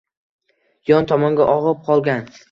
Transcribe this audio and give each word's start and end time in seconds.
Yon 0.91 1.05
tomonga 1.11 1.47
og‘ib 1.57 1.85
qolgan. 1.91 2.25